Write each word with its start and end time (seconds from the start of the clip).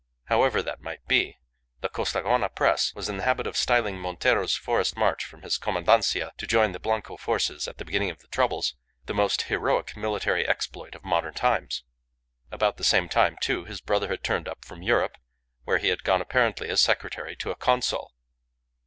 However 0.29 0.63
that 0.63 0.81
might 0.81 1.05
be, 1.07 1.37
the 1.81 1.87
Costaguana 1.87 2.49
Press 2.49 2.91
was 2.95 3.07
in 3.07 3.17
the 3.17 3.23
habit 3.23 3.45
of 3.45 3.55
styling 3.55 3.99
Montero's 3.99 4.55
forest 4.55 4.97
march 4.97 5.23
from 5.25 5.43
his 5.43 5.59
commandancia 5.59 6.31
to 6.39 6.47
join 6.47 6.71
the 6.71 6.79
Blanco 6.79 7.17
forces 7.17 7.67
at 7.67 7.77
the 7.77 7.85
beginning 7.85 8.09
of 8.09 8.17
the 8.17 8.27
troubles, 8.29 8.73
the 9.05 9.13
"most 9.13 9.43
heroic 9.43 9.95
military 9.95 10.47
exploit 10.47 10.95
of 10.95 11.05
modern 11.05 11.35
times." 11.35 11.83
About 12.51 12.77
the 12.77 12.83
same 12.83 13.09
time, 13.09 13.37
too, 13.41 13.65
his 13.65 13.79
brother 13.79 14.07
had 14.07 14.23
turned 14.23 14.47
up 14.47 14.65
from 14.65 14.81
Europe, 14.81 15.19
where 15.65 15.77
he 15.77 15.89
had 15.89 16.03
gone 16.03 16.19
apparently 16.19 16.67
as 16.69 16.81
secretary 16.81 17.35
to 17.35 17.51
a 17.51 17.55
consul. 17.55 18.11